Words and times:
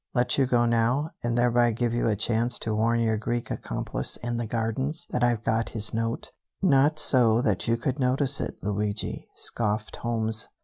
Let 0.15 0.35
you 0.39 0.47
go 0.47 0.65
now, 0.65 1.11
and 1.21 1.37
thereby 1.37 1.73
give 1.73 1.93
you 1.93 2.07
a 2.07 2.15
chance 2.15 2.57
to 2.57 2.73
warn 2.73 3.01
your 3.01 3.17
Greek 3.17 3.51
accomplice 3.51 4.17
in 4.23 4.37
the 4.37 4.47
gardens 4.47 5.05
that 5.11 5.23
I've 5.23 5.43
got 5.43 5.69
his 5.69 5.93
note? 5.93 6.31
Not 6.59 6.97
so 6.97 7.39
that 7.43 7.67
you 7.67 7.77
could 7.77 7.99
notice 7.99 8.41
it, 8.41 8.55
Luigi," 8.63 9.27
scoffed 9.35 9.97
Holmes. 9.97 10.47